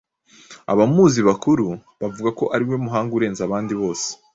[0.73, 1.65] abamuzi bakuru
[2.01, 4.07] bavuga ko ariwe muhanga urenze abandi bose